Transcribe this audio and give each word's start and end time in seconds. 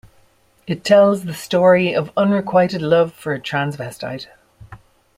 It 0.65 0.83
tells 0.83 1.25
the 1.25 1.33
story 1.35 1.93
of 1.93 2.09
unrequited 2.17 2.81
love 2.81 3.13
for 3.13 3.35
a 3.35 3.39
transvestite. 3.39 4.25